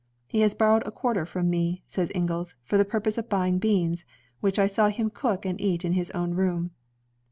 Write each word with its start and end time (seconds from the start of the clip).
"He 0.29 0.41
has 0.41 0.55
borrowed 0.55 0.81
a 0.87 0.91
quarter 0.91 1.27
from 1.27 1.51
me," 1.51 1.83
says 1.85 2.11
Inglis, 2.15 2.55
"for 2.63 2.75
the 2.75 2.83
purpose 2.83 3.19
of 3.19 3.29
buying 3.29 3.59
beans, 3.59 4.03
which 4.39 4.57
I 4.57 4.65
saw 4.65 4.87
him 4.89 5.11
cook 5.11 5.45
and 5.45 5.61
eat 5.61 5.85
in 5.85 5.93
his 5.93 6.09
own 6.09 6.31
room." 6.33 6.71